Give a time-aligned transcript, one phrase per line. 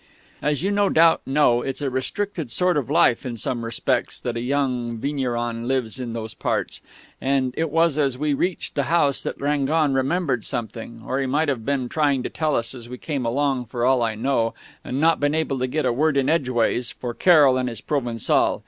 [0.41, 4.35] "As you, no doubt, know, it's a restricted sort of life in some respects that
[4.35, 6.81] a young vigneron lives in those parts,
[7.21, 11.49] and it was as we reached the house that Rangon remembered something or he might
[11.49, 14.99] have been trying to tell us as we came along for all I know, and
[14.99, 18.59] not been able to get a word in edgeways for Carroll and his Provençal.